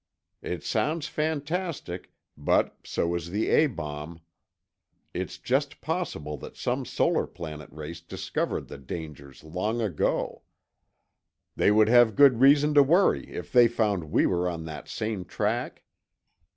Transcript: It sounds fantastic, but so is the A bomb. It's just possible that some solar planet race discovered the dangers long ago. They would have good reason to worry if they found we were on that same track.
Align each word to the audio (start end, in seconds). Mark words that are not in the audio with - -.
It 0.41 0.63
sounds 0.63 1.07
fantastic, 1.07 2.11
but 2.35 2.75
so 2.83 3.13
is 3.13 3.29
the 3.29 3.49
A 3.49 3.67
bomb. 3.67 4.19
It's 5.13 5.37
just 5.37 5.79
possible 5.79 6.37
that 6.37 6.57
some 6.57 6.85
solar 6.85 7.27
planet 7.27 7.69
race 7.71 8.01
discovered 8.01 8.67
the 8.67 8.79
dangers 8.79 9.43
long 9.43 9.79
ago. 9.79 10.41
They 11.55 11.69
would 11.69 11.87
have 11.87 12.15
good 12.15 12.39
reason 12.39 12.73
to 12.73 12.81
worry 12.81 13.25
if 13.29 13.51
they 13.51 13.67
found 13.67 14.05
we 14.09 14.25
were 14.25 14.49
on 14.49 14.65
that 14.65 14.87
same 14.89 15.23
track. 15.23 15.83